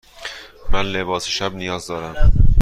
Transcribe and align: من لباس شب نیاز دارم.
من 0.69 0.85
لباس 0.93 1.25
شب 1.27 1.55
نیاز 1.55 1.87
دارم. 1.87 2.33